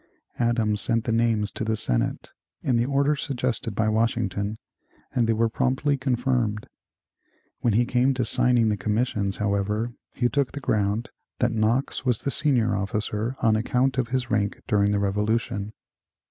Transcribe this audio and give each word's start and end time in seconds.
Adams 0.39 0.81
sent 0.81 1.03
the 1.03 1.11
names 1.11 1.51
to 1.51 1.63
the 1.63 1.75
Senate, 1.75 2.31
in 2.63 2.75
the 2.75 2.87
order 2.87 3.15
suggested 3.15 3.75
by 3.75 3.87
Washington, 3.87 4.57
and 5.13 5.27
they 5.27 5.33
were 5.33 5.47
promptly 5.47 5.95
confirmed. 5.95 6.65
When 7.59 7.73
he 7.73 7.85
came 7.85 8.15
to 8.15 8.25
signing 8.25 8.69
the 8.69 8.77
commissions, 8.77 9.37
however, 9.37 9.91
he 10.15 10.27
took 10.27 10.53
the 10.53 10.59
ground 10.59 11.11
that 11.37 11.51
Knox 11.53 12.03
was 12.03 12.17
the 12.21 12.31
senior 12.31 12.73
officer 12.75 13.35
on 13.43 13.55
account 13.55 13.99
of 13.99 14.07
his 14.07 14.31
rank 14.31 14.63
during 14.67 14.89
the 14.89 14.97
Revolution. 14.97 15.71